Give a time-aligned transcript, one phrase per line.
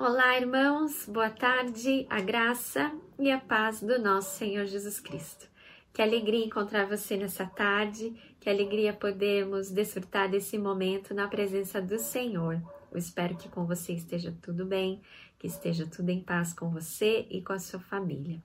[0.00, 5.46] Olá, irmãos, boa tarde, a graça e a paz do nosso Senhor Jesus Cristo.
[5.92, 11.98] Que alegria encontrar você nessa tarde, que alegria podermos desfrutar desse momento na presença do
[11.98, 12.62] Senhor.
[12.90, 15.02] Eu espero que com você esteja tudo bem,
[15.38, 18.42] que esteja tudo em paz com você e com a sua família.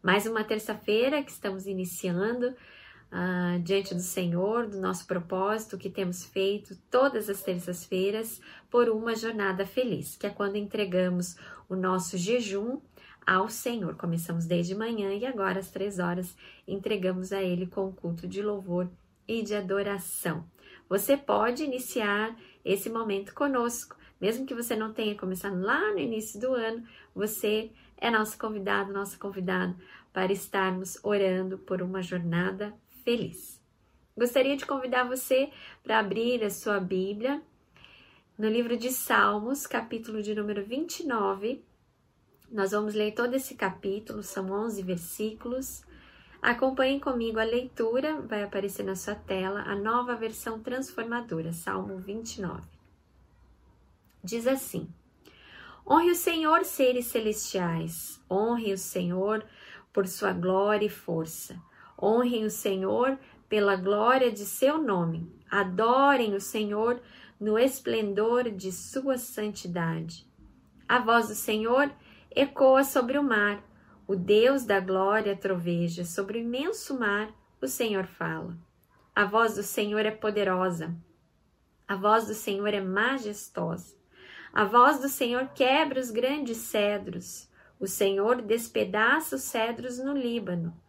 [0.00, 2.54] Mais uma terça-feira que estamos iniciando
[3.12, 8.40] uh, diante do Senhor, do nosso propósito que temos feito todas as terças-feiras
[8.70, 11.36] por uma jornada feliz, que é quando entregamos
[11.68, 12.80] o nosso jejum
[13.26, 13.94] ao Senhor.
[13.96, 16.34] Começamos desde manhã e agora às três horas
[16.66, 18.88] entregamos a Ele com o culto de louvor
[19.28, 20.44] e de adoração.
[20.88, 26.40] Você pode iniciar esse momento conosco, mesmo que você não tenha começado lá no início
[26.40, 29.74] do ano, você é nosso convidado, nossa convidada
[30.12, 33.60] para estarmos orando por uma jornada feliz.
[34.16, 35.50] Gostaria de convidar você
[35.82, 37.42] para abrir a sua Bíblia
[38.38, 41.64] no livro de Salmos, capítulo de número 29.
[42.50, 45.82] Nós vamos ler todo esse capítulo, são 11 versículos.
[46.40, 52.62] Acompanhem comigo a leitura, vai aparecer na sua tela a nova versão transformadora, Salmo 29.
[54.22, 54.88] Diz assim:
[55.88, 59.44] Honre o Senhor, seres celestiais, honre o Senhor
[59.92, 61.58] por sua glória e força
[62.02, 63.16] Honrem o Senhor
[63.48, 65.30] pela glória de seu nome.
[65.48, 67.00] Adorem o Senhor
[67.38, 70.26] no esplendor de sua santidade.
[70.88, 71.92] A voz do Senhor
[72.34, 73.62] ecoa sobre o mar.
[74.06, 77.32] O Deus da glória troveja sobre o imenso mar.
[77.60, 78.58] O Senhor fala.
[79.14, 80.96] A voz do Senhor é poderosa.
[81.86, 83.94] A voz do Senhor é majestosa.
[84.52, 87.48] A voz do Senhor quebra os grandes cedros.
[87.78, 90.81] O Senhor despedaça os cedros no Líbano.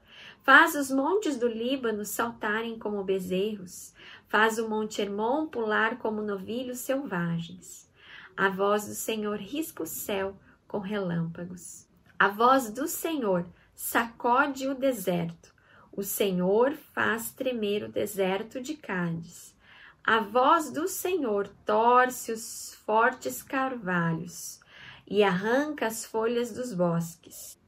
[0.43, 3.93] Faz os montes do Líbano saltarem como bezerros,
[4.27, 7.89] faz o monte Hermon pular como novilhos selvagens.
[8.35, 10.35] A voz do Senhor risca o céu
[10.67, 11.87] com relâmpagos.
[12.19, 15.53] A voz do Senhor sacode o deserto.
[15.93, 19.55] O Senhor faz tremer o deserto de Cádiz.
[20.03, 24.59] A voz do Senhor torce os fortes carvalhos
[25.07, 27.62] e arranca as folhas dos bosques.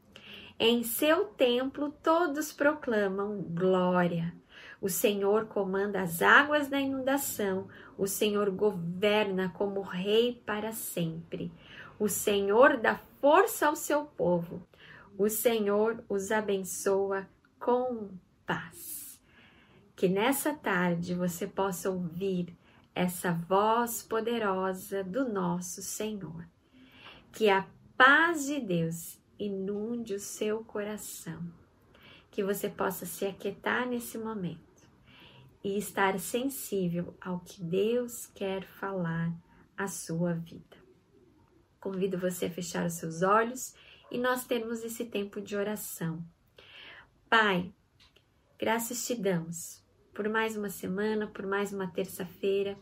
[0.58, 4.34] Em seu templo todos proclamam glória.
[4.80, 7.68] O Senhor comanda as águas da inundação,
[7.98, 11.52] o Senhor governa como rei para sempre.
[12.00, 14.66] O Senhor dá força ao seu povo.
[15.18, 17.28] O Senhor os abençoa
[17.60, 18.12] com
[18.46, 19.20] paz.
[19.94, 22.56] Que nessa tarde você possa ouvir
[22.94, 26.48] essa voz poderosa do nosso Senhor.
[27.32, 27.66] Que a
[27.98, 31.44] paz de Deus inunde o seu coração,
[32.32, 34.60] que você possa se aquietar nesse momento
[35.64, 39.34] e estar sensível ao que Deus quer falar
[39.78, 40.78] à sua vida.
[41.80, 43.76] Convido você a fechar os seus olhos
[44.12, 46.24] e nós termos esse tempo de oração.
[47.30, 47.74] Pai,
[48.58, 52.78] graças te damos por mais uma semana, por mais uma terça-feira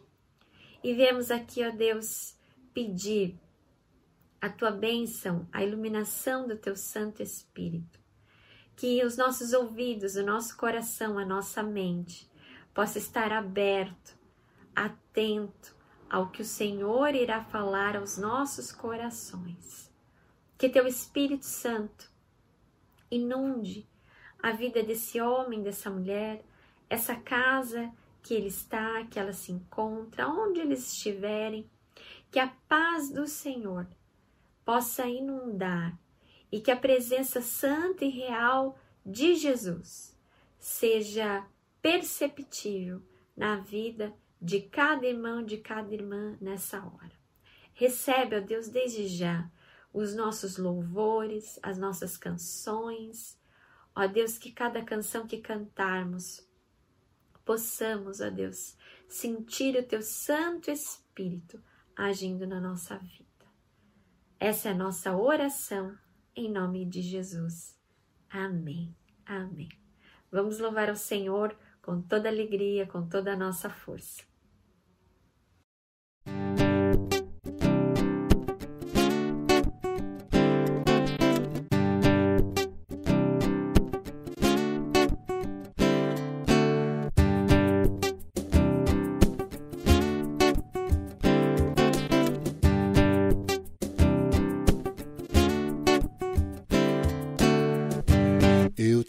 [0.83, 2.37] e viemos aqui, ó Deus,
[2.73, 3.39] pedir
[4.43, 7.97] a tua bênção, a iluminação do teu Santo Espírito.
[8.75, 12.29] Que os nossos ouvidos, o nosso coração, a nossa mente
[12.73, 14.17] possa estar aberto,
[14.75, 15.73] atento
[16.09, 19.89] ao que o Senhor irá falar aos nossos corações.
[20.57, 22.11] Que teu Espírito Santo
[23.09, 23.87] inunde
[24.41, 26.43] a vida desse homem, dessa mulher,
[26.89, 27.89] essa casa
[28.21, 31.65] que ele está, que ela se encontra, onde eles estiverem,
[32.29, 33.87] que a paz do Senhor
[34.65, 35.97] possa inundar
[36.51, 40.17] e que a presença santa e real de Jesus
[40.59, 41.45] seja
[41.81, 43.01] perceptível
[43.35, 47.11] na vida de cada irmão, de cada irmã nessa hora.
[47.73, 49.49] Recebe, ó Deus, desde já
[49.91, 53.39] os nossos louvores, as nossas canções.
[53.95, 56.47] Ó Deus, que cada canção que cantarmos
[57.45, 61.61] possamos, ó Deus, sentir o teu Santo Espírito
[61.95, 63.22] agindo na nossa vida.
[64.45, 65.97] Essa é a nossa oração
[66.35, 67.79] em nome de Jesus.
[68.29, 68.93] Amém.
[69.25, 69.69] Amém.
[70.29, 74.21] Vamos louvar ao Senhor com toda alegria, com toda a nossa força.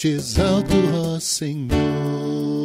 [0.04, 2.63] Te exalto, ó Senhor.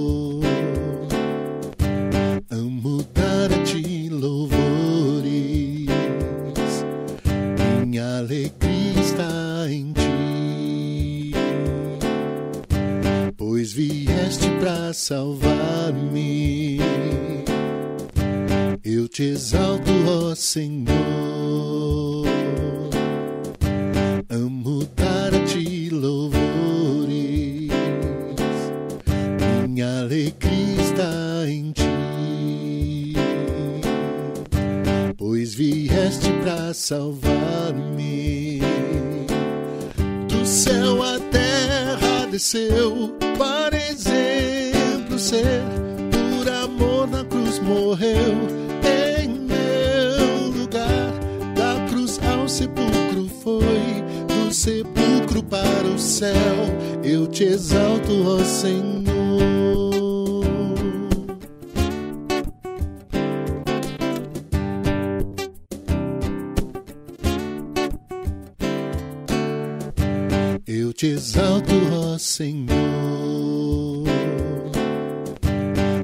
[71.49, 72.69] Te exalto, ó Senhor.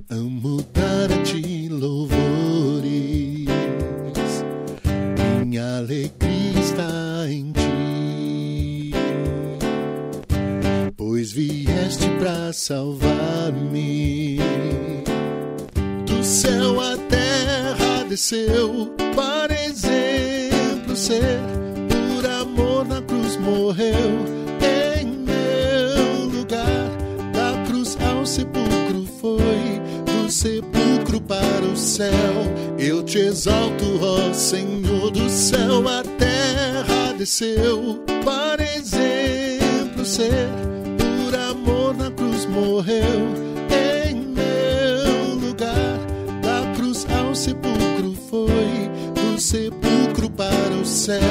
[0.10, 3.46] Amo dar a ti louvores.
[5.46, 8.92] Minha alegria está em ti.
[10.98, 14.40] Pois vieste para salvar-me.
[16.06, 21.40] Do céu a terra desceu para exemplo ser.
[21.90, 24.45] Por amor na cruz morreu
[31.96, 32.10] céu.
[32.78, 40.50] Eu te exalto, ó Senhor do céu, a terra desceu para exemplo ser.
[40.98, 43.22] Por amor na cruz morreu
[43.72, 45.98] em meu lugar.
[46.44, 51.22] Da cruz ao sepulcro foi, do sepulcro para o céu.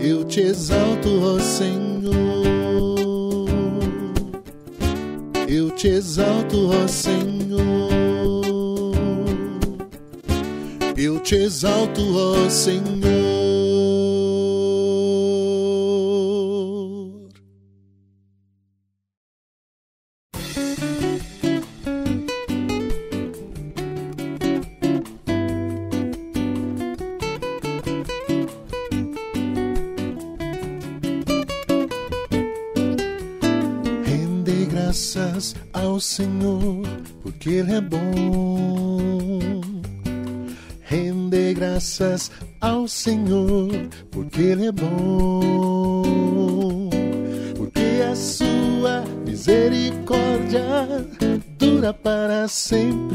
[0.00, 2.08] Eu te exalto, ó Senhor.
[5.46, 7.27] Eu te exalto, ó Senhor.
[11.28, 12.88] Te exalto, ó Senhor.
[34.02, 36.88] Rende graças ao Senhor,
[37.22, 38.77] porque Ele é bom.
[41.78, 43.70] Graças ao Senhor,
[44.10, 46.90] porque Ele é bom.
[47.56, 51.06] Porque a sua misericórdia
[51.56, 53.07] dura para sempre.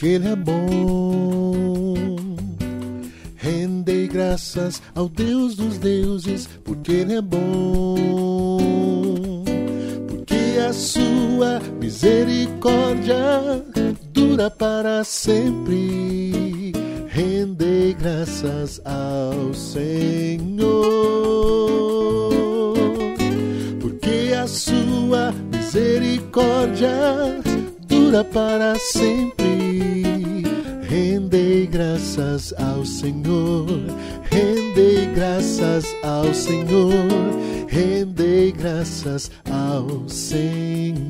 [0.00, 2.16] Porque Ele é bom.
[3.36, 9.44] Rende graças ao Deus dos deuses, porque Ele é bom.
[10.08, 13.62] Porque a sua misericórdia
[14.10, 16.72] dura para sempre.
[17.06, 20.70] Rende graças ao Senhor.
[23.78, 26.88] Porque a sua misericórdia
[27.86, 29.39] dura para sempre.
[31.00, 33.66] Rendei graças ao Senhor,
[34.30, 36.92] rendei graças ao Senhor,
[37.68, 41.00] rendei graças ao Senhor.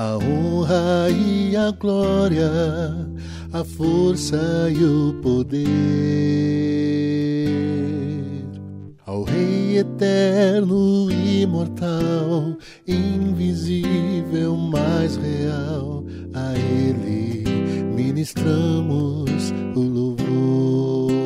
[0.00, 2.50] A honra e a glória,
[3.52, 5.60] a força e o poder.
[9.04, 12.56] Ao Rei eterno, imortal,
[12.88, 16.02] invisível, mais real,
[16.32, 17.44] a Ele
[17.94, 21.20] ministramos o louvor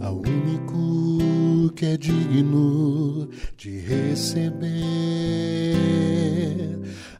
[0.00, 5.16] ao único que é digno de receber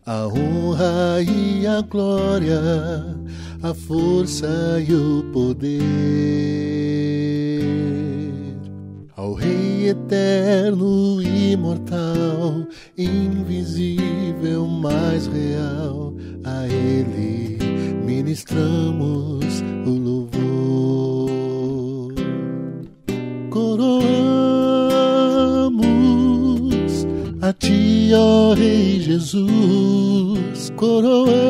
[0.06, 2.60] a honra e a glória,
[3.60, 4.46] a força
[4.86, 5.82] e o poder
[9.16, 17.58] ao Rei eterno, imortal, invisível, mais real, a Ele
[18.04, 20.36] ministramos o louvor.
[23.50, 24.45] Coroamos
[27.48, 31.42] a Ti, ó Rei Jesus, coroamos.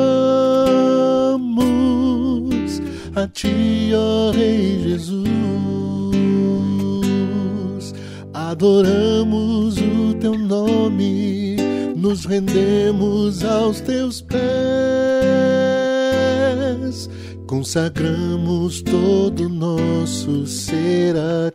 [3.14, 5.36] A Ti, ó Rei Jesus
[8.56, 11.56] adoramos o teu nome,
[11.96, 14.38] nos rendemos aos teus pés,
[17.46, 21.50] consagramos todo nosso ser a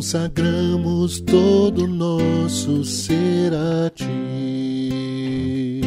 [0.00, 5.82] Consagramos todo nosso ser a ti,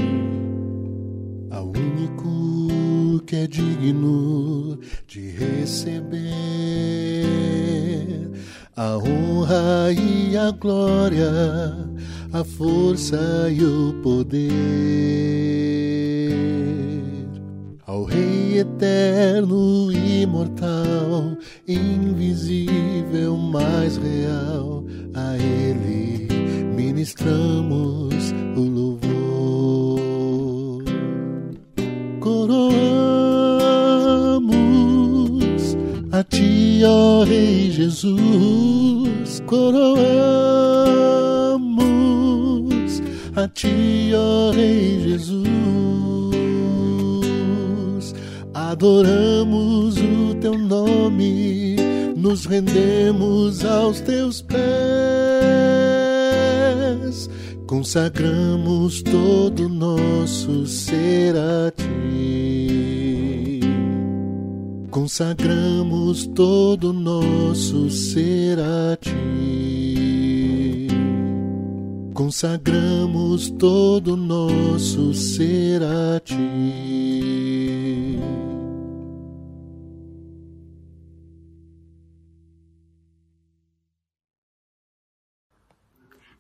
[1.50, 6.22] ao único que é digno de receber
[8.76, 11.32] a honra e a glória,
[12.32, 14.54] a força e o poder.
[17.88, 21.36] Ao Rei eterno, imortal,
[21.68, 26.28] invisível, mais real, a Ele
[26.76, 29.04] ministramos o louvor.
[32.20, 32.74] Coroamos
[36.12, 40.14] a Ti, ó Rei Jesus, coroamos
[43.36, 46.33] a Ti, ó Rei Jesus,
[48.74, 51.78] adoramos o Teu nome,
[52.16, 54.60] nos rendemos aos Teus pés,
[57.66, 62.14] consagramos todo nosso ser a Ti
[64.94, 70.88] consagramos todo nosso ser a ti.
[72.14, 77.13] Consagramos todo nosso ser a ti.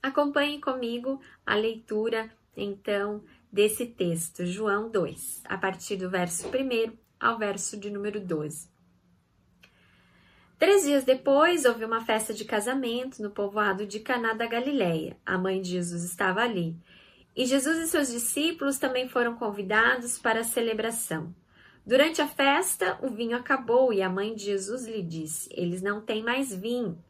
[0.03, 7.37] Acompanhe comigo a leitura, então, desse texto, João 2, a partir do verso 1 ao
[7.39, 8.67] verso de número 12.
[10.59, 15.15] Três dias depois, houve uma festa de casamento no povoado de Caná da Galileia.
[15.25, 16.75] A mãe de Jesus estava ali.
[17.33, 21.33] E Jesus e seus discípulos também foram convidados para a celebração.
[21.85, 26.01] Durante a festa, o vinho acabou e a mãe de Jesus lhe disse: Eles não
[26.01, 27.01] têm mais vinho.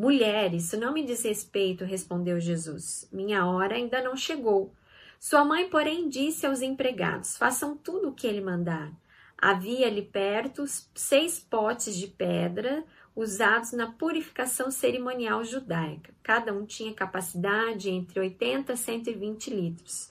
[0.00, 3.06] Mulher, isso não me diz respeito, respondeu Jesus.
[3.12, 4.72] Minha hora ainda não chegou.
[5.18, 8.90] Sua mãe, porém, disse aos empregados: Façam tudo o que ele mandar.
[9.36, 10.64] Havia ali perto
[10.94, 12.82] seis potes de pedra
[13.14, 16.14] usados na purificação cerimonial judaica.
[16.22, 20.08] Cada um tinha capacidade entre 80 a 120 litros.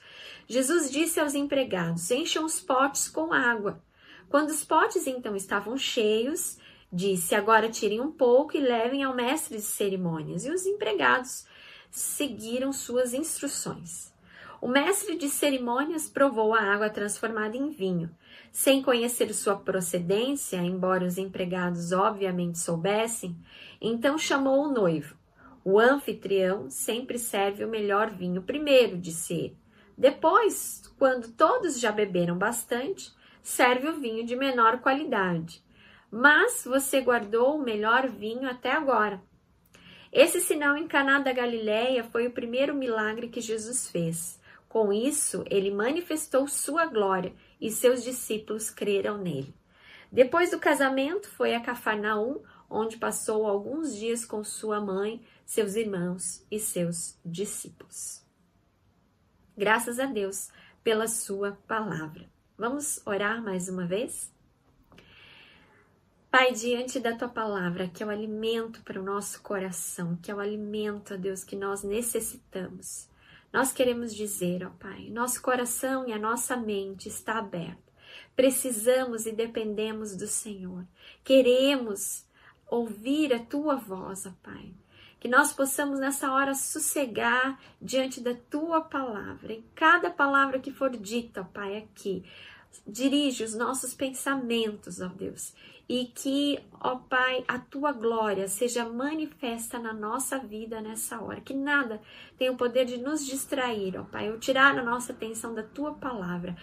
[0.48, 3.82] Jesus disse aos empregados: Encham os potes com água.
[4.30, 6.60] Quando os potes então estavam cheios,
[6.92, 10.46] disse: Agora tirem um pouco e levem ao mestre de cerimônias.
[10.46, 11.46] E os empregados
[11.90, 14.14] seguiram suas instruções.
[14.62, 18.10] O mestre de cerimônias provou a água transformada em vinho.
[18.52, 23.38] Sem conhecer sua procedência, embora os empregados obviamente soubessem,
[23.80, 25.16] então chamou o noivo.
[25.64, 29.58] O anfitrião sempre serve o melhor vinho primeiro, disse ele.
[29.98, 35.64] Depois, quando todos já beberam bastante, serve o vinho de menor qualidade.
[36.12, 39.22] Mas você guardou o melhor vinho até agora.
[40.12, 44.40] Esse sinal em Caná da Galileia foi o primeiro milagre que Jesus fez.
[44.68, 49.54] Com isso, ele manifestou sua glória e seus discípulos creram nele.
[50.12, 56.46] Depois do casamento, foi a Cafarnaum, onde passou alguns dias com sua mãe, seus irmãos
[56.50, 58.24] e seus discípulos.
[59.56, 60.50] Graças a Deus
[60.84, 62.30] pela sua palavra.
[62.58, 64.32] Vamos orar mais uma vez?
[66.32, 70.36] Pai, diante da tua palavra, que é o alimento para o nosso coração, que é
[70.36, 73.10] o alimento, a Deus, que nós necessitamos.
[73.52, 77.92] Nós queremos dizer, ó Pai, nosso coração e a nossa mente está aberto.
[78.36, 80.86] Precisamos e dependemos do Senhor.
[81.24, 82.28] Queremos
[82.68, 84.72] ouvir a tua voz, ó Pai.
[85.20, 89.52] que nós possamos nessa hora sossegar diante da tua palavra.
[89.52, 92.24] Em cada palavra que for dita, Pai, aqui,
[92.88, 95.54] dirige os nossos pensamentos, ó Deus,
[95.90, 101.56] e que, ó Pai, a tua glória seja manifesta na nossa vida nessa hora, que
[101.56, 102.00] nada
[102.38, 105.96] tenha o poder de nos distrair, ó Pai, ou tirar a nossa atenção da tua
[105.96, 106.56] palavra.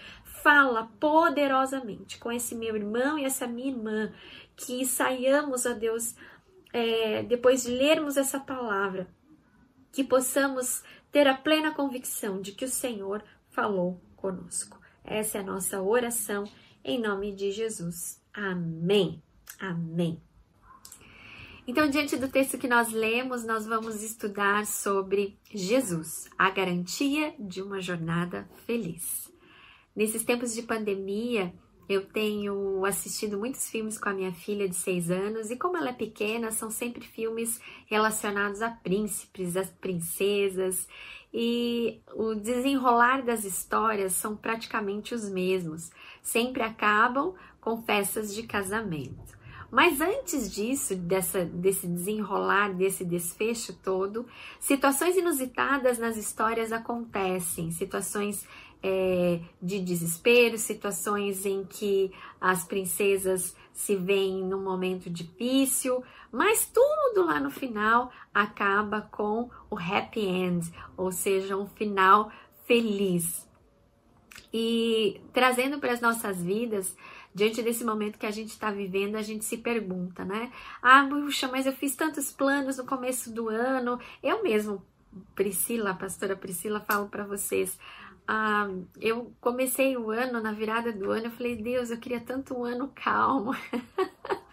[0.44, 4.12] Fala poderosamente com esse meu irmão e essa minha irmã,
[4.54, 6.14] que saiamos, ó Deus,
[6.72, 9.08] é, depois de lermos essa palavra,
[9.90, 14.80] que possamos ter a plena convicção de que o Senhor falou conosco.
[15.02, 16.44] Essa é a nossa oração
[16.84, 18.24] em nome de Jesus.
[18.36, 19.22] Amém.
[19.58, 20.20] Amém.
[21.66, 27.62] Então, diante do texto que nós lemos, nós vamos estudar sobre Jesus, a garantia de
[27.62, 29.32] uma jornada feliz.
[29.94, 31.52] Nesses tempos de pandemia,
[31.88, 35.88] eu tenho assistido muitos filmes com a minha filha de seis anos e, como ela
[35.88, 40.86] é pequena, são sempre filmes relacionados a príncipes, a princesas
[41.32, 45.90] e o desenrolar das histórias são praticamente os mesmos,
[46.22, 47.34] sempre acabam
[47.66, 49.36] com festas de casamento.
[49.72, 54.24] Mas antes disso, dessa, desse desenrolar, desse desfecho todo,
[54.60, 58.46] situações inusitadas nas histórias acontecem, situações
[58.80, 67.26] é, de desespero, situações em que as princesas se veem num momento difícil, mas tudo
[67.26, 72.30] lá no final acaba com o happy end, ou seja, um final
[72.64, 73.44] feliz.
[74.54, 76.96] E trazendo para as nossas vidas,
[77.36, 80.50] diante desse momento que a gente está vivendo, a gente se pergunta, né?
[80.80, 84.00] Ah, puxa, mas eu fiz tantos planos no começo do ano.
[84.22, 84.82] Eu mesmo,
[85.34, 87.78] Priscila, pastora Priscila, falo para vocês
[88.28, 88.68] ah,
[89.00, 92.64] eu comecei o ano, na virada do ano, eu falei, Deus, eu queria tanto um
[92.64, 93.52] ano calmo.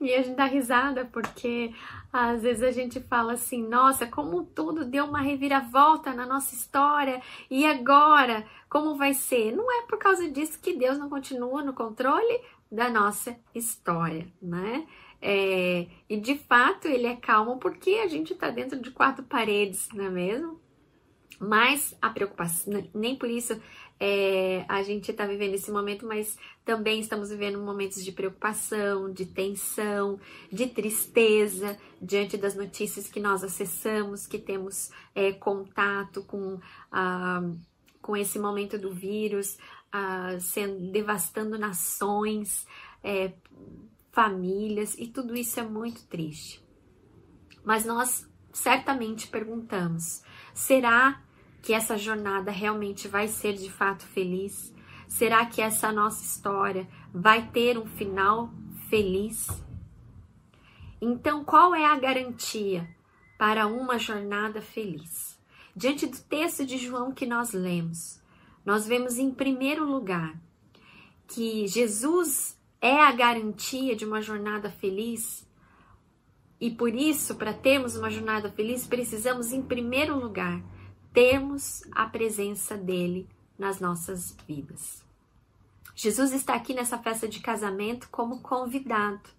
[0.00, 1.72] e a gente dá risada porque
[2.12, 7.20] às vezes a gente fala assim, nossa, como tudo deu uma reviravolta na nossa história
[7.50, 9.54] e agora, como vai ser?
[9.54, 14.86] Não é por causa disso que Deus não continua no controle da nossa história, né?
[15.20, 19.88] É, e de fato ele é calmo porque a gente está dentro de quatro paredes,
[19.92, 20.60] não é mesmo?
[21.40, 23.60] Mas a preocupação, nem por isso
[24.00, 29.26] é, a gente está vivendo esse momento, mas também estamos vivendo momentos de preocupação, de
[29.26, 30.20] tensão,
[30.52, 36.60] de tristeza diante das notícias que nós acessamos, que temos é, contato com,
[36.92, 37.42] ah,
[38.00, 39.58] com esse momento do vírus,
[39.90, 42.66] ah, sendo, devastando nações,
[43.02, 43.32] é,
[44.12, 46.64] famílias, e tudo isso é muito triste.
[47.64, 50.22] Mas nós certamente perguntamos:
[50.54, 51.22] será
[51.62, 54.74] que essa jornada realmente vai ser de fato feliz?
[55.06, 58.50] Será que essa nossa história vai ter um final
[58.88, 59.48] feliz?
[61.00, 62.88] Então, qual é a garantia
[63.38, 65.38] para uma jornada feliz?
[65.74, 68.20] Diante do texto de João que nós lemos,
[68.64, 70.34] nós vemos em primeiro lugar
[71.28, 75.46] que Jesus é a garantia de uma jornada feliz.
[76.60, 80.60] E por isso, para termos uma jornada feliz, precisamos, em primeiro lugar,
[81.12, 85.04] temos a presença dele nas nossas vidas.
[85.94, 89.30] Jesus está aqui nessa festa de casamento como convidado.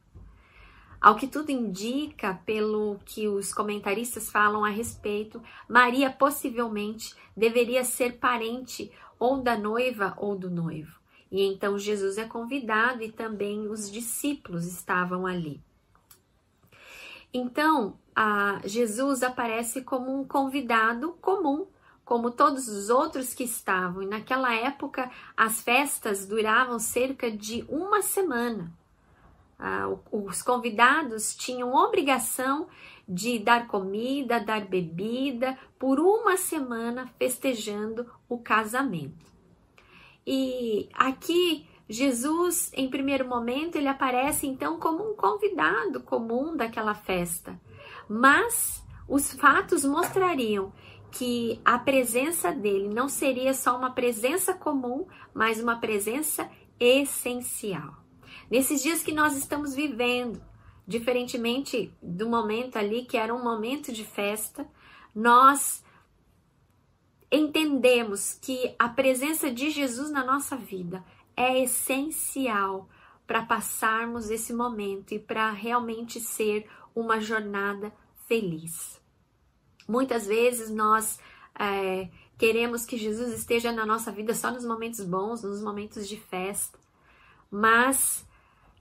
[0.99, 8.17] Ao que tudo indica, pelo que os comentaristas falam a respeito, Maria possivelmente deveria ser
[8.17, 10.99] parente ou da noiva ou do noivo.
[11.31, 15.61] E então Jesus é convidado e também os discípulos estavam ali.
[17.33, 17.97] Então,
[18.65, 21.67] Jesus aparece como um convidado comum,
[22.03, 24.01] como todos os outros que estavam.
[24.01, 28.73] E naquela época, as festas duravam cerca de uma semana.
[29.57, 32.67] Ah, os convidados tinham obrigação
[33.07, 39.25] de dar comida, dar bebida por uma semana festejando o casamento.
[40.25, 47.59] E aqui Jesus, em primeiro momento, ele aparece então como um convidado comum daquela festa.
[48.09, 50.73] Mas os fatos mostrariam
[51.11, 58.03] que a presença dele não seria só uma presença comum, mas uma presença essencial.
[58.49, 60.41] Nesses dias que nós estamos vivendo,
[60.87, 64.67] diferentemente do momento ali que era um momento de festa,
[65.13, 65.83] nós
[67.31, 71.03] entendemos que a presença de Jesus na nossa vida
[71.35, 72.89] é essencial
[73.27, 76.67] para passarmos esse momento e para realmente ser
[76.99, 77.91] uma jornada
[78.27, 78.99] feliz.
[79.87, 81.19] Muitas vezes nós
[81.57, 86.17] é, queremos que Jesus esteja na nossa vida só nos momentos bons, nos momentos de
[86.17, 86.77] festa,
[87.49, 88.25] mas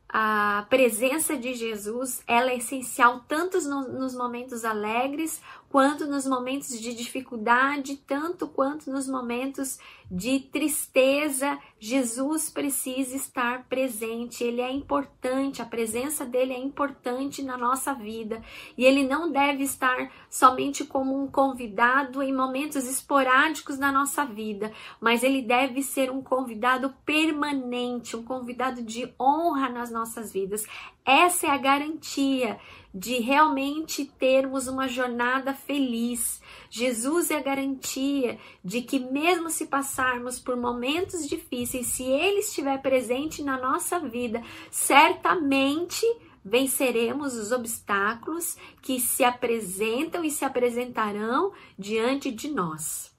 [0.09, 6.81] a presença de Jesus ela é essencial tanto no, nos momentos alegres quanto nos momentos
[6.81, 9.79] de dificuldade, tanto quanto nos momentos
[10.11, 11.59] de tristeza.
[11.79, 18.43] Jesus precisa estar presente, ele é importante, a presença dele é importante na nossa vida
[18.77, 24.73] e ele não deve estar somente como um convidado em momentos esporádicos da nossa vida,
[25.01, 30.65] mas ele deve ser um convidado permanente, um convidado de honra nas nossas vidas.
[31.05, 32.59] Essa é a garantia
[32.99, 36.43] de realmente termos uma jornada feliz.
[36.69, 42.83] Jesus é a garantia de que, mesmo se passarmos por momentos difíceis, se Ele estiver
[42.83, 46.05] presente na nossa vida, certamente
[46.45, 53.17] venceremos os obstáculos que se apresentam e se apresentarão diante de nós.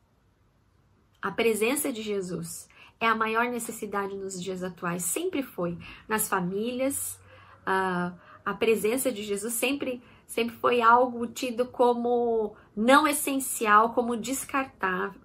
[1.22, 2.68] A presença de Jesus
[3.00, 7.18] é a maior necessidade nos dias atuais, sempre foi, nas famílias.
[7.62, 15.22] Uh, a presença de Jesus sempre, sempre foi algo tido como não essencial, como descartável.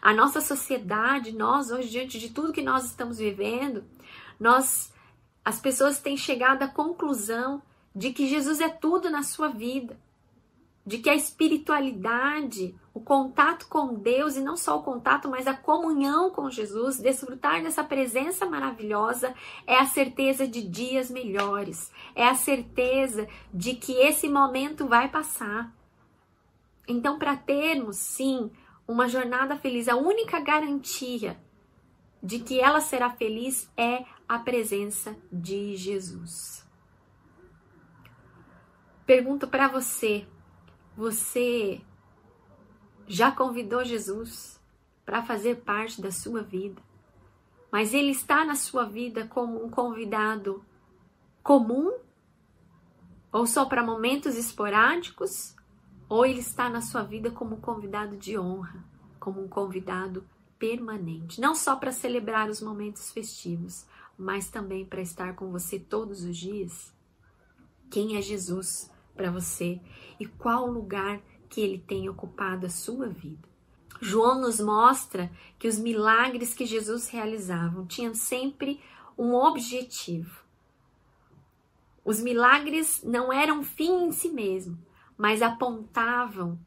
[0.00, 3.84] A nossa sociedade, nós hoje diante de tudo que nós estamos vivendo,
[4.40, 4.90] nós
[5.44, 7.60] as pessoas têm chegado à conclusão
[7.94, 9.98] de que Jesus é tudo na sua vida
[10.86, 15.52] de que a espiritualidade, o contato com Deus, e não só o contato, mas a
[15.52, 19.34] comunhão com Jesus, desfrutar dessa presença maravilhosa,
[19.66, 25.74] é a certeza de dias melhores, é a certeza de que esse momento vai passar.
[26.86, 28.48] Então, para termos, sim,
[28.86, 31.36] uma jornada feliz, a única garantia
[32.22, 36.64] de que ela será feliz é a presença de Jesus.
[39.04, 40.26] Pergunto para você,
[40.96, 41.80] você
[43.06, 44.60] já convidou Jesus
[45.04, 46.82] para fazer parte da sua vida,
[47.70, 50.64] mas ele está na sua vida como um convidado
[51.42, 51.92] comum
[53.30, 55.54] ou só para momentos esporádicos,
[56.08, 58.82] ou ele está na sua vida como um convidado de honra,
[59.20, 60.26] como um convidado
[60.58, 63.84] permanente, não só para celebrar os momentos festivos,
[64.16, 66.94] mas também para estar com você todos os dias.
[67.90, 68.90] Quem é Jesus?
[69.16, 69.80] Para você
[70.20, 73.48] e qual lugar que ele tem ocupado a sua vida.
[74.00, 78.80] João nos mostra que os milagres que Jesus realizava tinham sempre
[79.16, 80.44] um objetivo.
[82.04, 84.78] Os milagres não eram fim em si mesmo,
[85.16, 86.58] mas apontavam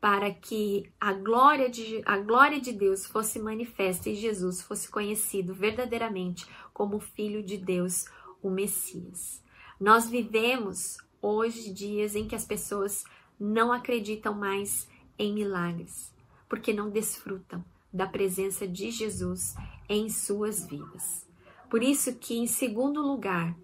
[0.00, 5.52] para que a glória de, a glória de Deus fosse manifesta e Jesus fosse conhecido
[5.52, 8.06] verdadeiramente como Filho de Deus,
[8.40, 9.42] o Messias.
[9.80, 13.04] Nós vivemos hoje dias em que as pessoas
[13.38, 16.12] não acreditam mais em milagres,
[16.48, 19.54] porque não desfrutam da presença de Jesus
[19.88, 21.26] em suas vidas.
[21.70, 23.54] Por isso que em segundo lugar,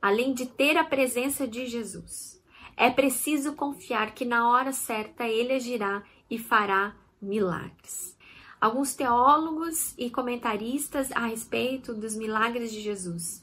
[0.00, 2.42] além de ter a presença de Jesus,
[2.76, 8.16] é preciso confiar que na hora certa ele agirá e fará milagres.
[8.60, 13.42] Alguns teólogos e comentaristas a respeito dos milagres de Jesus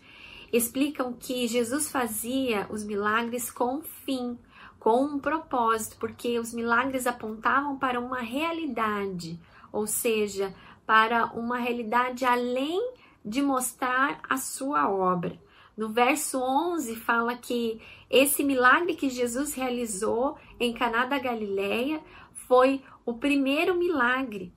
[0.53, 4.37] explicam que Jesus fazia os milagres com fim,
[4.79, 9.39] com um propósito, porque os milagres apontavam para uma realidade,
[9.71, 10.53] ou seja,
[10.85, 12.93] para uma realidade além
[13.25, 15.41] de mostrar a sua obra.
[15.75, 21.99] No verso 11 fala que esse milagre que Jesus realizou em Caná da Galileia
[22.47, 24.53] foi o primeiro milagre.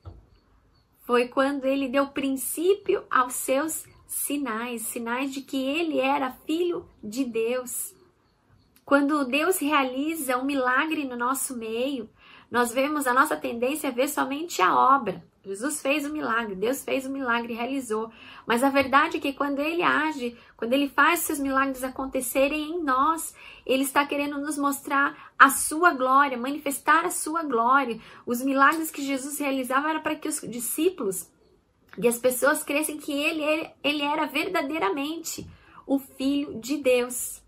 [1.06, 7.24] Foi quando ele deu princípio aos seus sinais, sinais de que ele era filho de
[7.24, 7.94] Deus.
[8.84, 12.08] Quando Deus realiza um milagre no nosso meio,
[12.50, 15.24] nós vemos a nossa tendência a ver somente a obra.
[15.44, 18.10] Jesus fez o milagre, Deus fez o milagre, realizou.
[18.44, 22.82] Mas a verdade é que quando Ele age, quando Ele faz seus milagres acontecerem em
[22.82, 23.32] nós,
[23.64, 28.00] Ele está querendo nos mostrar a sua glória, manifestar a sua glória.
[28.24, 31.28] Os milagres que Jesus realizava era para que os discípulos
[31.98, 33.42] e as pessoas crescem que ele,
[33.82, 35.46] ele, era verdadeiramente
[35.86, 37.42] o Filho de Deus.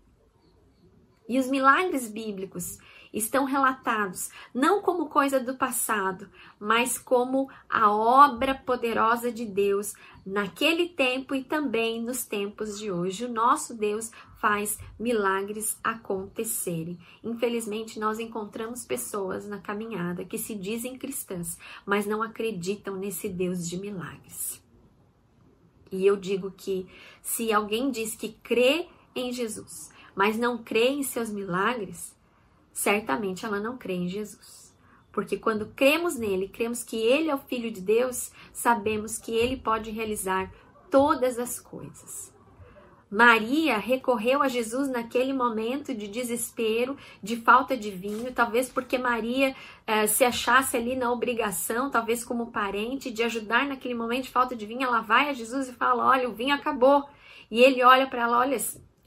[1.27, 2.79] E os milagres bíblicos
[3.13, 9.93] estão relatados não como coisa do passado, mas como a obra poderosa de Deus
[10.25, 13.25] naquele tempo e também nos tempos de hoje.
[13.25, 16.97] O nosso Deus faz milagres acontecerem.
[17.23, 23.67] Infelizmente, nós encontramos pessoas na caminhada que se dizem cristãs, mas não acreditam nesse Deus
[23.67, 24.61] de milagres.
[25.91, 26.87] E eu digo que
[27.21, 32.15] se alguém diz que crê em Jesus, mas não crê em seus milagres,
[32.79, 34.73] certamente ela não crê em Jesus.
[35.11, 39.57] Porque quando cremos nele, cremos que ele é o Filho de Deus, sabemos que ele
[39.57, 40.51] pode realizar
[40.89, 42.33] todas as coisas.
[43.11, 49.55] Maria recorreu a Jesus naquele momento de desespero, de falta de vinho, talvez porque Maria
[49.87, 54.55] eh, se achasse ali na obrigação, talvez como parente, de ajudar naquele momento de falta
[54.55, 54.83] de vinho.
[54.83, 57.09] Ela vai a Jesus e fala: Olha, o vinho acabou.
[57.49, 58.57] E ele olha para ela: Olha,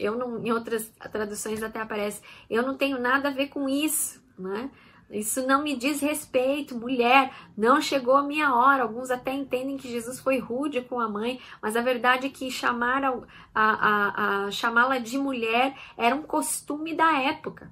[0.03, 4.23] eu não, em outras traduções até aparece, eu não tenho nada a ver com isso,
[4.39, 4.71] né?
[5.11, 8.83] Isso não me diz respeito, mulher, não chegou a minha hora.
[8.83, 12.51] Alguns até entendem que Jesus foi rude com a mãe, mas a verdade é que
[12.51, 13.13] chamar a,
[13.55, 17.71] a, a chamá-la de mulher era um costume da época.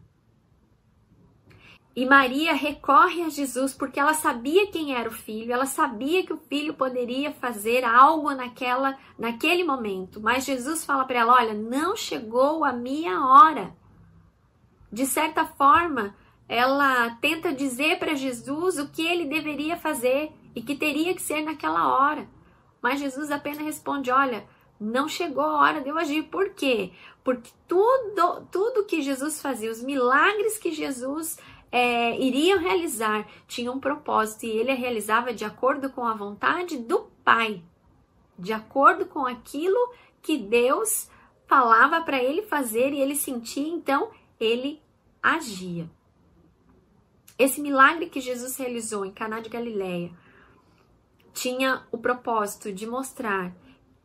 [1.94, 6.32] E Maria recorre a Jesus porque ela sabia quem era o filho, ela sabia que
[6.32, 10.20] o filho poderia fazer algo naquela, naquele momento.
[10.20, 13.74] Mas Jesus fala para ela: Olha, não chegou a minha hora.
[14.92, 16.14] De certa forma,
[16.48, 21.42] ela tenta dizer para Jesus o que ele deveria fazer e que teria que ser
[21.42, 22.28] naquela hora.
[22.80, 24.46] Mas Jesus apenas responde: Olha,
[24.80, 26.22] não chegou a hora de eu agir.
[26.24, 26.92] Por quê?
[27.22, 31.38] Porque tudo, tudo que Jesus fazia, os milagres que Jesus
[31.72, 37.10] é, iriam realizar tinham um propósito e ele realizava de acordo com a vontade do
[37.24, 37.62] Pai,
[38.38, 41.08] de acordo com aquilo que Deus
[41.46, 44.80] falava para ele fazer e ele sentia, então ele
[45.22, 45.88] agia.
[47.38, 50.10] Esse milagre que Jesus realizou em Caná de Galileia
[51.32, 53.54] tinha o propósito de mostrar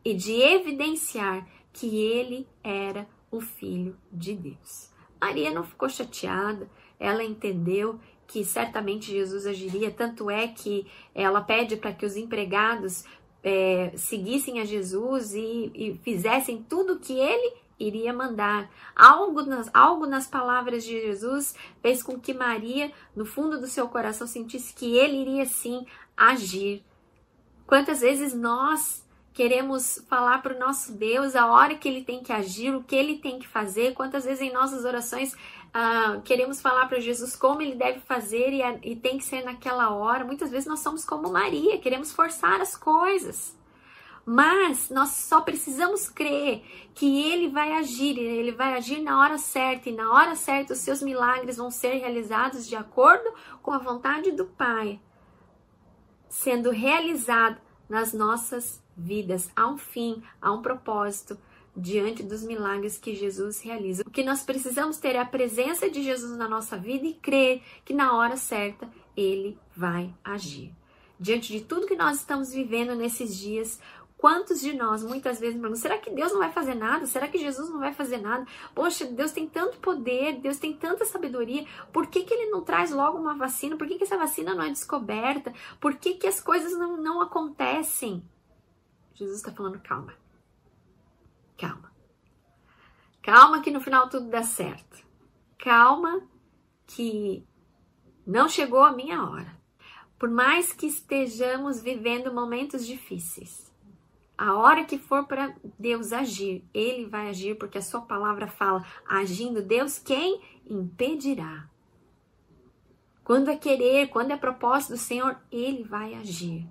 [0.04, 4.89] e de evidenciar que ele era o filho de Deus.
[5.19, 11.77] Maria não ficou chateada, ela entendeu que certamente Jesus agiria, tanto é que ela pede
[11.77, 13.03] para que os empregados
[13.43, 18.69] é, seguissem a Jesus e, e fizessem tudo o que ele iria mandar.
[18.95, 23.88] Algo nas, algo nas palavras de Jesus fez com que Maria, no fundo do seu
[23.88, 25.86] coração, sentisse que ele iria sim
[26.17, 26.84] agir.
[27.67, 32.31] Quantas vezes nós queremos falar para o nosso Deus a hora que ele tem que
[32.31, 35.36] agir, o que ele tem que fazer, quantas vezes em nossas orações
[36.23, 40.23] queremos falar para Jesus como ele deve fazer e, e tem que ser naquela hora.
[40.23, 43.57] Muitas vezes nós somos como Maria, queremos forçar as coisas.
[44.25, 46.63] Mas nós só precisamos crer
[46.95, 50.79] que ele vai agir, ele vai agir na hora certa, e na hora certa os
[50.79, 54.99] seus milagres vão ser realizados de acordo com a vontade do Pai,
[56.27, 59.51] sendo realizado nas nossas vidas.
[59.55, 61.38] Há um fim, há um propósito
[61.75, 64.03] diante dos milagres que Jesus realiza.
[64.05, 67.61] O que nós precisamos ter é a presença de Jesus na nossa vida e crer
[67.83, 70.71] que na hora certa ele vai agir.
[71.19, 73.79] Diante de tudo que nós estamos vivendo nesses dias,
[74.17, 77.05] Quantos de nós muitas vezes perguntam: será que Deus não vai fazer nada?
[77.05, 78.45] Será que Jesus não vai fazer nada?
[78.73, 82.91] Poxa, Deus tem tanto poder, Deus tem tanta sabedoria, por que, que Ele não traz
[82.91, 83.77] logo uma vacina?
[83.77, 85.53] Por que, que essa vacina não é descoberta?
[85.79, 88.23] Por que, que as coisas não, não acontecem?
[89.13, 90.13] Jesus está falando: calma,
[91.58, 91.91] calma,
[93.22, 95.06] calma, que no final tudo dá certo.
[95.58, 96.22] Calma,
[96.88, 97.46] que
[98.26, 99.56] não chegou a minha hora.
[100.18, 103.72] Por mais que estejamos vivendo momentos difíceis,
[104.38, 108.86] a hora que for para Deus agir, ele vai agir porque a sua palavra fala:
[109.08, 111.70] agindo Deus, quem impedirá?
[113.24, 116.68] Quando é querer, quando é propósito do Senhor, ele vai agir.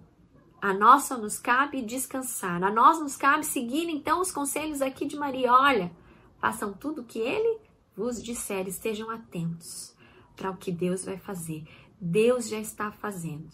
[0.65, 2.65] A nós só nos cabe descansar.
[2.65, 5.53] A nós nos cabe seguir então os conselhos aqui de Maria.
[5.53, 5.93] Olha,
[6.39, 7.61] façam tudo o que ele
[7.95, 9.95] vos disser, estejam atentos
[10.35, 11.69] para o que Deus vai fazer.
[12.01, 13.51] Deus já está fazendo.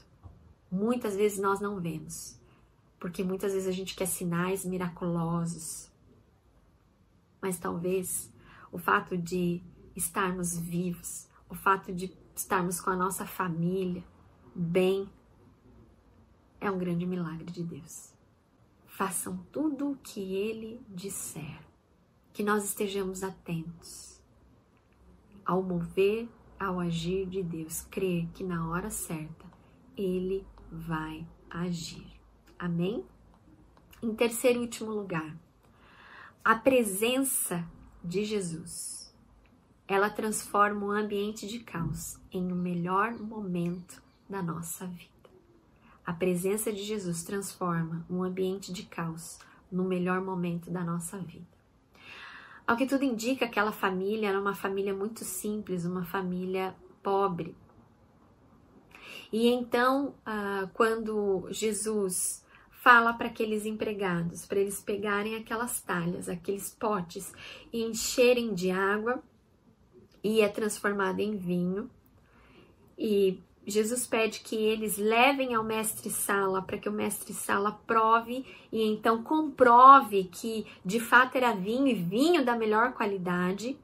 [0.70, 2.40] Muitas vezes nós não vemos,
[3.00, 5.90] porque muitas vezes a gente quer sinais miraculosos.
[7.42, 8.32] Mas talvez
[8.70, 9.60] o fato de
[9.96, 14.04] estarmos vivos, o fato de estarmos com a nossa família
[14.54, 15.10] bem,
[16.60, 18.12] é um grande milagre de Deus.
[18.86, 21.60] Façam tudo o que Ele disser,
[22.32, 24.20] que nós estejamos atentos
[25.44, 29.46] ao mover, ao agir de Deus, crer que na hora certa
[29.96, 32.06] Ele vai agir.
[32.58, 33.04] Amém?
[34.02, 35.36] Em terceiro e último lugar,
[36.44, 37.66] a presença
[38.02, 39.14] de Jesus.
[39.88, 45.19] Ela transforma um ambiente de caos em um melhor momento da nossa vida.
[46.10, 49.38] A presença de Jesus transforma um ambiente de caos
[49.70, 51.46] no melhor momento da nossa vida.
[52.66, 57.54] Ao que tudo indica, aquela família era uma família muito simples, uma família pobre.
[59.32, 66.74] E então, ah, quando Jesus fala para aqueles empregados, para eles pegarem aquelas talhas, aqueles
[66.74, 67.32] potes
[67.72, 69.22] e encherem de água,
[70.24, 71.88] e é transformada em vinho.
[72.98, 78.44] E Jesus pede que eles levem ao mestre Sala para que o mestre Sala prove
[78.72, 83.78] e então comprove que de fato era vinho e vinho da melhor qualidade.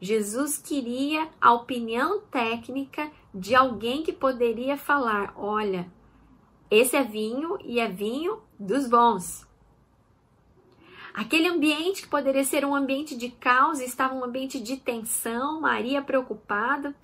[0.00, 5.90] Jesus queria a opinião técnica de alguém que poderia falar: olha,
[6.70, 9.48] esse é vinho e é vinho dos bons.
[11.12, 15.60] Aquele ambiente que poderia ser um ambiente de caos estava um ambiente de tensão.
[15.60, 16.94] Maria preocupada,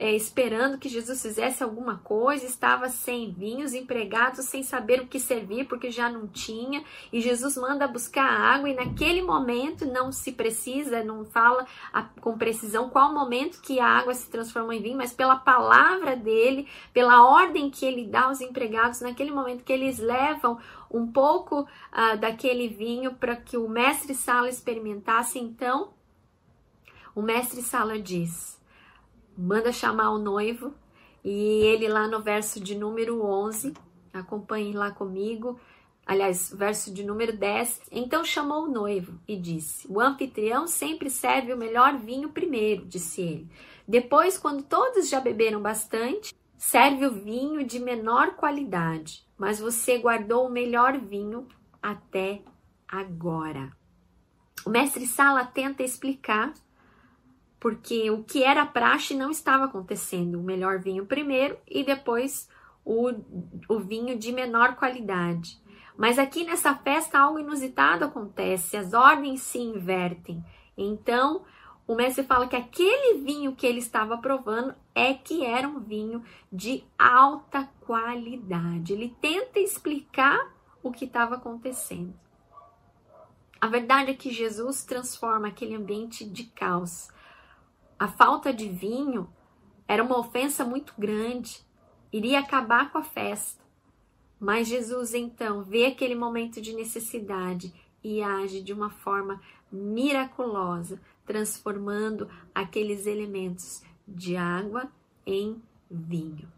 [0.00, 5.20] é, esperando que Jesus fizesse alguma coisa, estava sem vinhos, empregados sem saber o que
[5.20, 6.82] servir porque já não tinha.
[7.12, 12.38] E Jesus manda buscar água e naquele momento não se precisa, não fala a, com
[12.38, 17.22] precisão qual momento que a água se transformou em vinho, mas pela palavra dele, pela
[17.22, 20.58] ordem que ele dá aos empregados naquele momento que eles levam
[20.90, 25.38] um pouco uh, daquele vinho para que o mestre Sala experimentasse.
[25.38, 25.90] Então,
[27.14, 28.59] o mestre Sala diz:
[29.40, 30.74] manda chamar o noivo,
[31.24, 33.74] e ele lá no verso de número 11,
[34.12, 35.58] acompanhe lá comigo,
[36.06, 37.82] aliás, verso de número 10.
[37.90, 43.20] Então chamou o noivo e disse: O anfitrião sempre serve o melhor vinho primeiro, disse
[43.20, 43.48] ele.
[43.86, 50.46] Depois, quando todos já beberam bastante, serve o vinho de menor qualidade mas você guardou
[50.46, 51.48] o melhor vinho
[51.82, 52.42] até
[52.86, 53.72] agora.
[54.66, 56.52] O mestre Sala tenta explicar
[57.60, 60.40] porque o que era praxe não estava acontecendo.
[60.40, 62.48] O melhor vinho primeiro e depois
[62.84, 63.10] o,
[63.68, 65.60] o vinho de menor qualidade.
[65.96, 70.42] Mas aqui nessa festa algo inusitado acontece, as ordens se invertem.
[70.74, 71.44] Então,
[71.86, 76.24] o mestre fala que aquele vinho que ele estava provando é que era um vinho
[76.50, 78.94] de alta qualidade.
[78.94, 82.14] Ele tenta explicar o que estava acontecendo.
[83.60, 87.10] A verdade é que Jesus transforma aquele ambiente de caos.
[88.00, 89.28] A falta de vinho
[89.86, 91.60] era uma ofensa muito grande,
[92.10, 93.62] iria acabar com a festa.
[94.40, 99.38] Mas Jesus então vê aquele momento de necessidade e age de uma forma
[99.70, 104.90] miraculosa, transformando aqueles elementos de água
[105.26, 106.50] em vinho.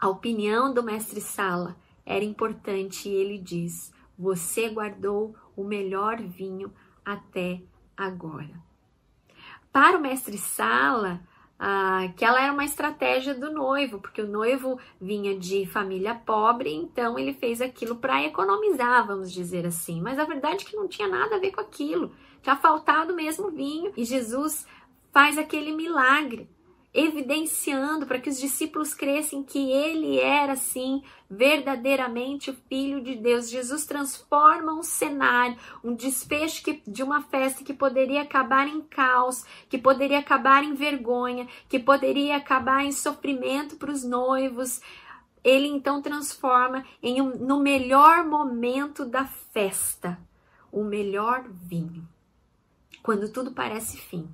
[0.00, 6.74] A opinião do mestre Sala era importante e ele diz: Você guardou o melhor vinho
[7.04, 7.62] até
[7.96, 8.66] agora.
[9.76, 11.20] Para o mestre Sala,
[11.58, 17.18] ah, aquela era uma estratégia do noivo, porque o noivo vinha de família pobre, então
[17.18, 20.00] ele fez aquilo para economizar, vamos dizer assim.
[20.00, 22.10] Mas a verdade é que não tinha nada a ver com aquilo.
[22.40, 24.66] Tinha faltado mesmo vinho e Jesus
[25.12, 26.48] faz aquele milagre,
[26.96, 33.50] evidenciando para que os discípulos crescem que ele era sim verdadeiramente o filho de Deus.
[33.50, 39.44] Jesus transforma um cenário, um desfecho que, de uma festa que poderia acabar em caos,
[39.68, 44.80] que poderia acabar em vergonha, que poderia acabar em sofrimento para os noivos.
[45.44, 50.18] Ele então transforma em um, no melhor momento da festa,
[50.72, 52.08] o melhor vinho
[53.02, 54.28] quando tudo parece fim.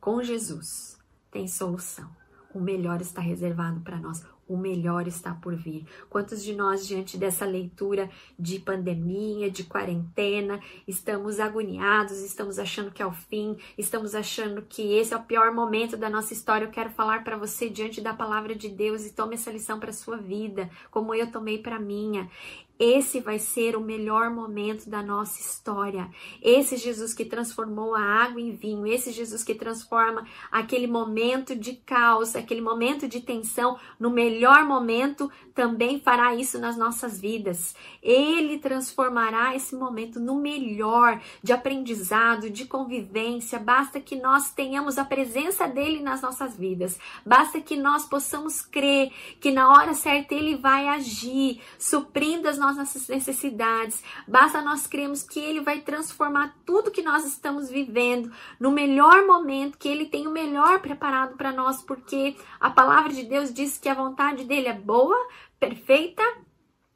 [0.00, 0.95] Com Jesus
[1.36, 2.08] tem solução.
[2.54, 5.84] O melhor está reservado para nós o melhor está por vir.
[6.08, 13.02] Quantos de nós, diante dessa leitura de pandemia, de quarentena, estamos agoniados, estamos achando que
[13.02, 16.64] é o fim, estamos achando que esse é o pior momento da nossa história?
[16.66, 19.92] Eu quero falar para você diante da palavra de Deus e tome essa lição para
[19.92, 22.30] sua vida, como eu tomei para minha.
[22.78, 26.10] Esse vai ser o melhor momento da nossa história.
[26.42, 31.72] Esse Jesus que transformou a água em vinho, esse Jesus que transforma aquele momento de
[31.74, 37.74] caos, aquele momento de tensão, no melhor momento, também fará isso nas nossas vidas.
[38.02, 43.58] Ele transformará esse momento no melhor de aprendizado, de convivência.
[43.58, 46.98] Basta que nós tenhamos a presença dele nas nossas vidas.
[47.24, 49.10] Basta que nós possamos crer
[49.40, 54.02] que na hora certa ele vai agir, suprindo as nossas necessidades.
[54.26, 59.78] Basta nós cremos que Ele vai transformar tudo que nós estamos vivendo no melhor momento,
[59.78, 63.88] que Ele tem o melhor preparado para nós, porque a palavra de Deus diz que
[63.88, 65.16] a vontade dele é boa,
[65.60, 66.22] perfeita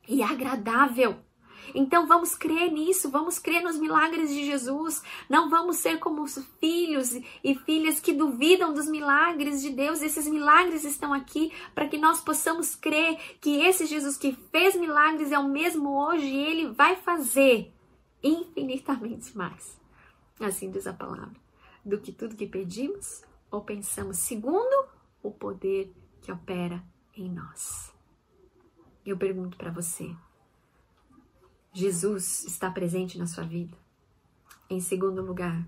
[0.08, 1.29] e agradável.
[1.74, 5.02] Então vamos crer nisso, vamos crer nos milagres de Jesus.
[5.28, 10.02] Não vamos ser como os filhos e filhas que duvidam dos milagres de Deus.
[10.02, 15.32] Esses milagres estão aqui para que nós possamos crer que esse Jesus que fez milagres
[15.32, 17.72] é o mesmo hoje e ele vai fazer
[18.22, 19.78] infinitamente mais.
[20.40, 21.38] Assim diz a palavra.
[21.84, 24.88] Do que tudo que pedimos ou pensamos, segundo
[25.22, 26.82] o poder que opera
[27.16, 27.92] em nós.
[29.04, 30.14] Eu pergunto para você:
[31.72, 33.76] Jesus está presente na sua vida?
[34.68, 35.64] Em segundo lugar,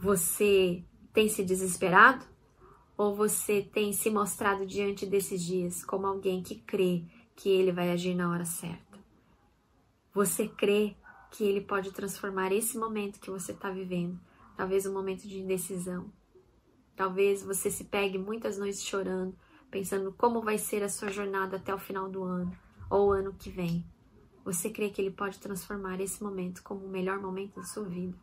[0.00, 2.24] você tem se desesperado?
[2.96, 7.02] Ou você tem se mostrado diante desses dias como alguém que crê
[7.34, 8.98] que ele vai agir na hora certa?
[10.12, 10.94] Você crê
[11.30, 14.20] que ele pode transformar esse momento que você está vivendo,
[14.56, 16.12] talvez um momento de indecisão.
[16.94, 19.34] Talvez você se pegue muitas noites chorando,
[19.70, 22.56] pensando como vai ser a sua jornada até o final do ano
[22.90, 23.84] ou o ano que vem.
[24.44, 28.16] Você crê que ele pode transformar esse momento como o melhor momento da sua vida?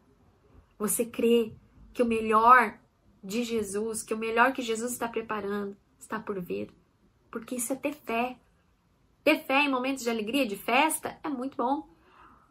[0.80, 1.54] Você crê
[1.94, 2.78] que o melhor
[3.24, 6.72] de Jesus, que o melhor que Jesus está preparando está por vir.
[7.30, 8.38] Porque isso é ter fé.
[9.24, 11.88] Ter fé em momentos de alegria, de festa, é muito bom.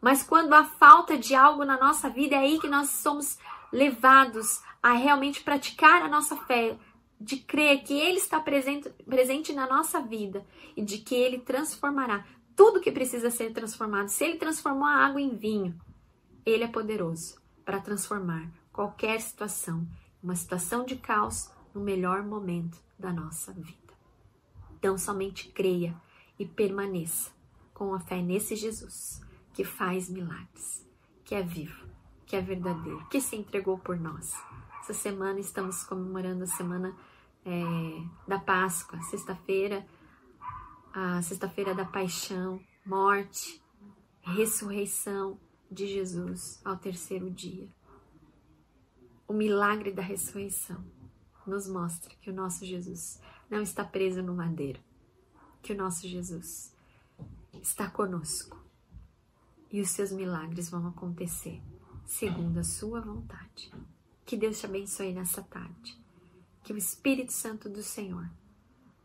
[0.01, 3.37] Mas quando há falta de algo na nossa vida, é aí que nós somos
[3.71, 6.77] levados a realmente praticar a nossa fé,
[7.19, 10.45] de crer que Ele está presente, presente na nossa vida
[10.75, 12.23] e de que Ele transformará
[12.57, 14.09] tudo que precisa ser transformado.
[14.09, 15.79] Se Ele transformou a água em vinho,
[16.45, 19.87] Ele é poderoso para transformar qualquer situação
[20.21, 23.93] uma situação de caos no melhor momento da nossa vida.
[24.77, 25.95] Então, somente creia
[26.37, 27.31] e permaneça
[27.73, 29.21] com a fé nesse Jesus
[29.53, 30.85] que faz milagres,
[31.23, 31.87] que é vivo,
[32.25, 34.35] que é verdadeiro, que se entregou por nós.
[34.81, 36.95] Essa semana estamos comemorando a semana
[37.45, 39.85] é, da Páscoa, sexta-feira,
[40.99, 43.61] a sexta-feira da paixão, morte,
[44.19, 45.39] ressurreição
[45.69, 47.69] de Jesus ao terceiro dia
[49.27, 50.83] o milagre da ressurreição
[51.45, 54.79] nos mostra que o nosso Jesus não está preso no madeiro,
[55.61, 56.73] que o nosso Jesus
[57.61, 58.57] está conosco
[59.69, 61.61] e os seus milagres vão acontecer
[62.07, 63.71] segundo a sua vontade.
[64.25, 65.95] Que Deus te abençoe nessa tarde.
[66.63, 68.27] Que o Espírito Santo do Senhor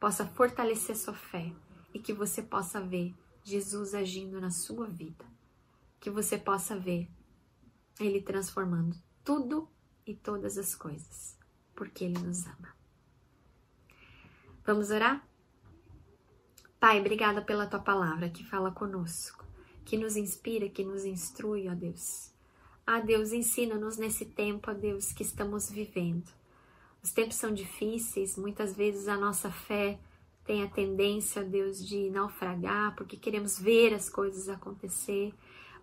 [0.00, 1.52] possa fortalecer sua fé
[1.92, 3.14] e que você possa ver
[3.44, 5.24] Jesus agindo na sua vida.
[6.00, 7.08] Que você possa ver
[8.00, 9.68] Ele transformando tudo
[10.06, 11.38] e todas as coisas,
[11.74, 12.74] porque Ele nos ama.
[14.64, 15.26] Vamos orar?
[16.78, 19.46] Pai, obrigada pela tua palavra que fala conosco,
[19.84, 22.32] que nos inspira, que nos instrui, ó Deus.
[22.84, 26.28] Ah, Deus, ensina-nos nesse tempo, ó Deus, que estamos vivendo.
[27.02, 29.98] Os tempos são difíceis, muitas vezes a nossa fé
[30.44, 35.32] tem a tendência, Deus, de naufragar, porque queremos ver as coisas acontecer.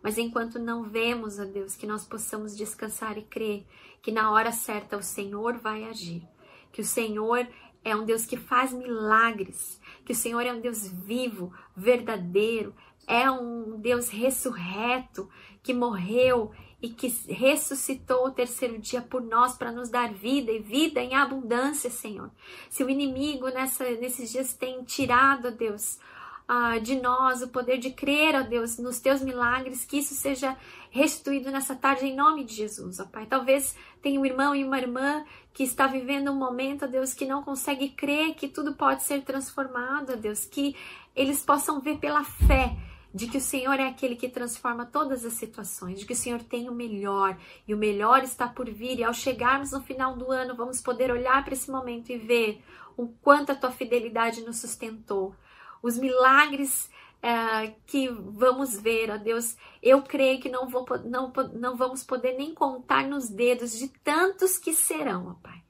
[0.02, 3.66] Mas enquanto não vemos, ó Deus, que nós possamos descansar e crer
[4.02, 6.24] que na hora certa o Senhor vai agir,
[6.72, 7.48] que o Senhor
[7.84, 12.74] é um Deus que faz milagres, que o Senhor é um Deus vivo, verdadeiro,
[13.08, 15.30] é um Deus ressurreto
[15.64, 16.52] que morreu
[16.82, 21.14] e que ressuscitou o terceiro dia por nós para nos dar vida e vida em
[21.14, 22.32] abundância, Senhor.
[22.70, 26.00] Se o inimigo nessa, nesses dias tem tirado, Deus,
[26.48, 30.58] ah, de nós o poder de crer, ó Deus, nos teus milagres, que isso seja
[30.90, 33.26] restituído nessa tarde em nome de Jesus, ó Pai.
[33.26, 35.24] Talvez tenha um irmão e uma irmã
[35.54, 39.22] que está vivendo um momento, ó Deus, que não consegue crer que tudo pode ser
[39.22, 40.76] transformado, ó Deus, que
[41.14, 42.76] eles possam ver pela fé
[43.14, 46.42] de que o Senhor é aquele que transforma todas as situações, de que o Senhor
[46.44, 47.38] tem o melhor
[47.68, 49.00] e o melhor está por vir.
[49.00, 52.64] E ao chegarmos no final do ano, vamos poder olhar para esse momento e ver
[52.96, 55.34] o quanto a tua fidelidade nos sustentou,
[55.82, 56.90] os milagres
[57.22, 59.56] é, que vamos ver, ó Deus.
[59.82, 64.58] Eu creio que não, vou, não, não vamos poder nem contar nos dedos de tantos
[64.58, 65.64] que serão, ó Pai.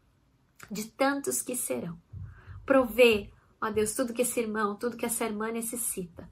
[0.70, 1.98] De tantos que serão.
[2.66, 3.32] Prover,
[3.62, 6.30] ó Deus, tudo que esse irmão, tudo que essa irmã necessita.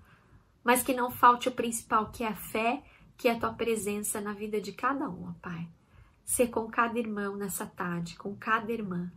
[0.67, 2.83] Mas que não falte o principal, que é a fé,
[3.15, 5.65] que é a tua presença na vida de cada um, ó Pai.
[6.25, 9.09] Ser com cada irmão nessa tarde, com cada irmã,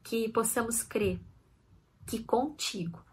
[0.00, 1.18] que possamos crer
[2.06, 3.04] que contigo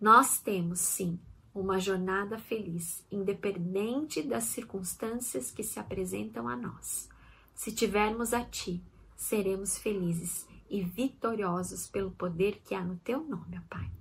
[0.00, 1.18] nós temos sim
[1.52, 7.08] uma jornada feliz, independente das circunstâncias que se apresentam a nós.
[7.56, 8.80] Se tivermos a Ti,
[9.16, 13.99] seremos felizes e vitoriosos pelo poder que há no Teu nome, Pai.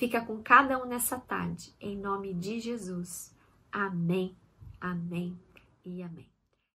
[0.00, 3.36] Fica com cada um nessa tarde, em nome de Jesus.
[3.70, 4.34] Amém,
[4.80, 5.38] amém
[5.84, 6.39] e amém.